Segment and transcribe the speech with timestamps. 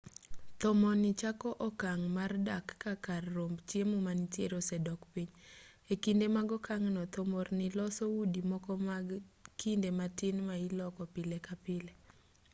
[0.59, 5.29] thomorni chako okang' mar dar ka kar romb chiemo manitiere osedok piny
[5.91, 9.05] e kinde mag okang'no thomorni loso udi moko mag
[9.61, 11.91] kinde matin ma iloko pile ka pile